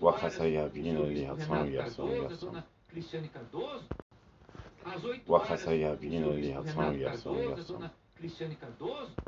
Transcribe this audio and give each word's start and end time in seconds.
Wakasayabina 0.00 1.00
liação 1.00 1.66
e 1.66 1.78
ação 1.78 2.08
e 2.14 2.24
ação. 2.24 2.64
Wakasayabina 5.26 6.26
liação 6.28 6.94
e 6.94 7.04
ação 7.04 7.36
e 7.36 7.52
ação. 7.52 7.90